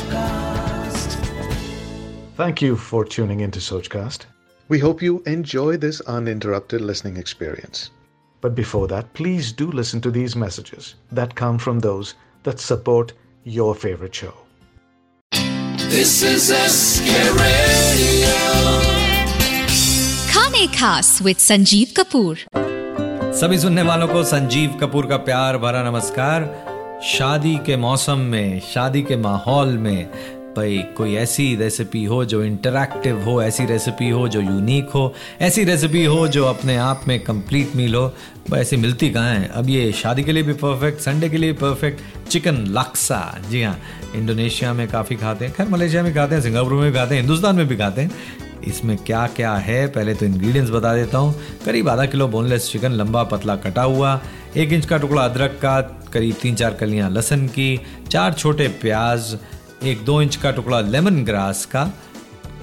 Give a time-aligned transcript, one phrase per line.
[0.00, 1.14] Sochcast.
[2.36, 4.24] Thank you for tuning into Sochcast.
[4.68, 7.90] We hope you enjoy this uninterrupted listening experience.
[8.40, 12.14] But before that, please do listen to these messages that come from those
[12.44, 13.12] that support
[13.44, 14.34] your favorite show.
[15.90, 17.10] This is SK
[17.40, 18.36] Radio.
[20.32, 22.38] खाने खास with Sanjeev Kapoor
[23.40, 26.44] सभी सुनने वालों को संजीव कपूर का प्यार भरा नमस्कार
[27.03, 30.05] शादी के मौसम में, शादी के माहौल में,
[30.57, 35.63] भाई, कोई ऐसी रेसिपी हो जो इंटरैक्टिव हो, ऐसी रेसिपी हो जो यूनिक हो, ऐसी
[35.63, 38.05] रेसिपी हो जो अपने आप में कंप्लीट मील हो।
[38.49, 39.47] वो ऐसी मिलती कहाँ है?
[39.47, 43.77] अब ये शादी के लिए भी परफेक्ट संडे के लिए परफेक्ट चिकन लक्सा जी हाँ
[44.15, 47.21] इंडोनेशिया में काफ़ी खाते हैं। खैर मलेशिया में खाते हैं सिंगापुर में भी खाते हैं
[47.21, 48.11] हिंदुस्तान में भी खाते हैं।
[48.67, 49.87] इसमें क्या क्या है?
[49.87, 54.21] पहले तो इंग्रेडिएंट्स बता देता हूँ। करीब आधा किलो बोनलेस चिकन लंबा पतला कटा हुआ,
[54.57, 57.79] एक इंच का टुकड़ा अदरक का करीब तीन चार कलियाँ लहसन की,
[58.09, 59.37] चार छोटे प्याज,
[59.83, 61.91] एक दो इंच का टुकड़ा लेमन ग्रास का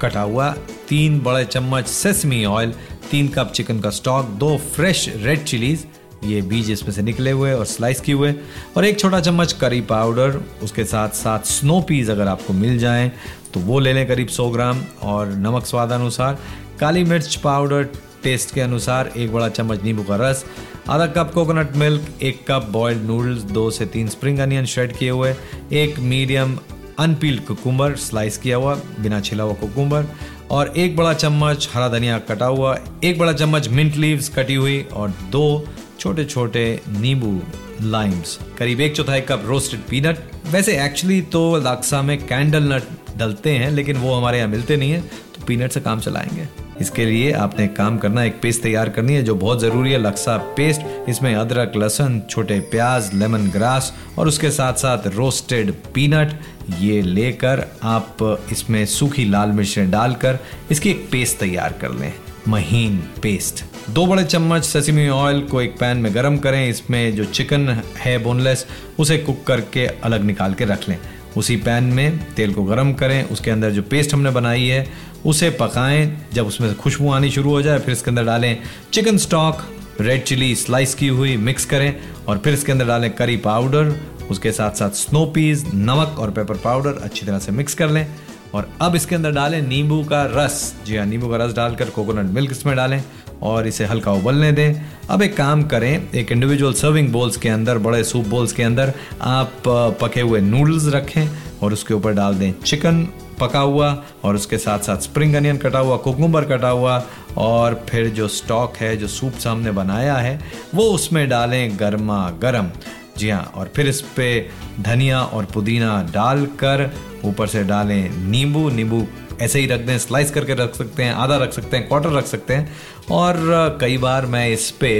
[0.02, 0.50] कटा हुआ,
[0.88, 2.74] तीन बड़े चम्मच सेसमी ऑयल,
[3.10, 5.86] तीन कप चिकन का स्टॉक, दो फ्रेश रेड चिलीज,
[6.24, 8.34] ये बीज इसमें से निकले हुए और स्लाइस किए हुए,
[8.76, 13.10] और एक छोटा चम्मच करी पाउडर, उसके साथ साथ स्नो पीस अगर आपको मिल जाए
[13.54, 16.38] तो वो ले लें करीब 100 ग्राम, और नमक स्वाद अनुसार,
[16.80, 17.88] काली मिर्च पाउडर
[18.22, 20.44] टेस्ट के अनुसार एक बड़ा चम्मच नींबू का रस
[20.90, 25.10] आधा कप कोकोनट मिल्क एक कप बॉयल्ड नूडल्स दो से तीन स्प्रिंग अनियन श्रेड किए
[25.10, 25.34] हुए,
[25.72, 26.58] एक मीडियम
[26.98, 30.06] अनपील्ड कुकुम्बर स्लाइस किया हुआ, बिना छिला हुआ कुकुम्बर
[30.50, 34.80] और एक बड़ा चम्मच हरा धनिया कटा हुआ, एक बड़ा चम्मच मिंट लीव्स कटी हुई,
[34.92, 35.64] और दो
[36.00, 37.40] छोटे छोटे नींबू
[37.82, 43.50] लाइम्स करीब एक चौथाई कप रोस्टेड पीनट वैसे एक्चुअली तो लाक्सा में कैंडल नट डलते
[43.50, 46.48] हैं, लेकिन वो हमारे यहाँ मिलते नहीं है तो पीनट से काम चलाएँगे।
[46.80, 50.36] इसके लिए आपने काम करना, एक पेस्ट तैयार करनी है जो बहुत ज़रूरी है लक्सा
[50.56, 56.38] पेस्ट इसमें अदरक, लहसुन, छोटे प्याज लेमन ग्रास और उसके साथ साथ रोस्टेड पीनट
[56.78, 58.16] ये लेकर आप
[58.52, 60.38] इसमें सूखी लाल मिर्चें डालकर
[60.70, 62.12] इसकी एक पेस्ट तैयार कर लें।
[62.48, 67.24] महीन पेस्ट दो बड़े चम्मच ससिमी ऑयल को एक पैन में गरम करें। इसमें जो
[67.24, 67.68] चिकन
[67.98, 68.66] है बोनलेस
[68.98, 70.98] उसे कुक करके अलग निकाल के रख लें।
[71.36, 74.86] उसी पैन में तेल को गर्म करें, उसके अंदर जो पेस्ट हमने बनाई है,
[75.26, 78.58] उसे पकाएँ। जब उसमें से खुशबू आनी शुरू हो जाए, फिर इसके अंदर डालें
[78.92, 79.62] chicken stock,
[80.00, 81.94] red chilli slice की हुई मिक्स करें
[82.28, 83.94] और फिर इसके अंदर डालें करी पाउडर।
[84.30, 88.06] उसके साथ साथ स्नो पीस, नमक और पेपर पाउडर अच्छी तरह से मिक्स कर लें।
[88.54, 92.30] और अब इसके अंदर डालें नींबू का रस। जी हाँ नींबू का रस डालकर कोकोनट
[92.30, 93.02] मिल्क इसमें डालें।
[93.42, 97.78] और इसे हल्का उबलने दें। अब एक काम करें, एक इंडिविजुअल सर्विंग बोल्स के अंदर,
[97.78, 99.62] बड़े सूप बोल्स के अंदर, आप
[100.00, 101.28] पके हुए नूडल्स रखें
[101.62, 103.06] और उसके ऊपर डाल दें चिकन
[103.40, 103.90] पका हुआ
[104.24, 107.02] और उसके साथ साथ स्प्रिंग अनियन कटा हुआ कुकुम्बर कटा हुआ
[107.36, 110.38] और फिर जो स्टॉक है, जो सूप सामने बनाया है,
[110.74, 112.70] वो उसमें डालें गर्मा गर्म
[113.18, 114.48] जी हाँ और फिर इस पे
[114.80, 116.90] धनिया और पुदीना डालकर
[117.24, 119.06] ऊपर से डालें नींबू नींबू
[119.42, 122.26] ऐसे ही रख दें स्लाइस करके रख सकते हैं, आधा रख सकते हैं क्वार्टर रख
[122.26, 122.76] सकते हैं
[123.12, 124.92] और कई बार मैं इस पे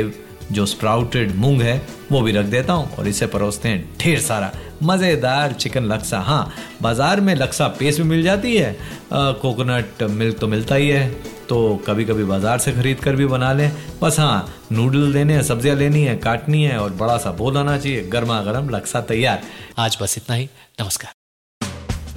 [0.52, 1.80] जो स्प्राउटेड मूंग है,
[2.12, 4.50] वो भी रख देता हूँ और इसे परोसते हैं ढेर सारा।
[4.82, 6.52] मज़ेदार चिकन लक्सा हाँ
[6.82, 8.76] बाज़ार में लक्सा पेस्ट भी मिल जाती है
[9.12, 11.10] कोकोनट मिल्क तो मिलता ही है
[11.48, 13.70] तो कभी कभी बाज़ार से खरीद कर भी बना लें।
[14.02, 17.78] बस हाँ नूडल लेने हैं, सब्ज़ियाँ लेनी है, काटनी है और बड़ा सा बोल आना
[17.78, 19.42] चाहिए गर्मा गर्म लक्सा तैयार।
[19.78, 20.48] आज बस इतना ही।
[20.80, 21.17] नमस्कार।